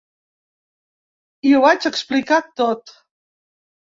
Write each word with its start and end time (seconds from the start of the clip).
I 1.49 1.51
ho 1.57 1.59
vaig 1.65 1.85
explicar 1.91 2.39
tot. 2.61 2.95